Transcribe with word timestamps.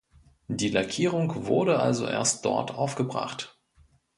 Die 0.47 0.71
Lackierung 0.71 1.45
wurde 1.45 1.79
also 1.79 2.07
erst 2.07 2.43
dort 2.45 2.73
aufgebracht. 2.73 3.59